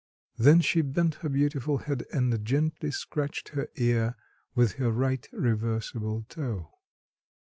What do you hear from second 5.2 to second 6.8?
reversible toe.